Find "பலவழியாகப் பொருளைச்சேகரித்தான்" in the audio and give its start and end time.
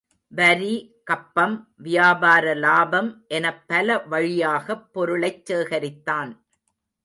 3.67-6.37